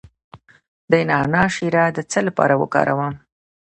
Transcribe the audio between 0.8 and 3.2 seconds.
د نعناع شیره د څه لپاره وکاروم؟